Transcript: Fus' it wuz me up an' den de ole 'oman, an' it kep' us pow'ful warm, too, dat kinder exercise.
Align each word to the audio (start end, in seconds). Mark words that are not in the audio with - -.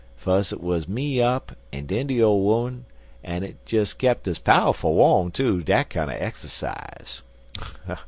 Fus' 0.17 0.51
it 0.51 0.61
wuz 0.63 0.87
me 0.87 1.21
up 1.21 1.51
an' 1.71 1.85
den 1.85 2.07
de 2.07 2.23
ole 2.23 2.49
'oman, 2.49 2.85
an' 3.23 3.43
it 3.43 3.57
kep' 3.99 4.27
us 4.27 4.39
pow'ful 4.39 4.95
warm, 4.95 5.29
too, 5.29 5.61
dat 5.61 5.91
kinder 5.91 6.15
exercise. 6.17 7.21